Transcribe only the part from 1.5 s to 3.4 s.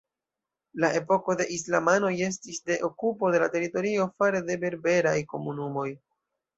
islamanoj estis de okupo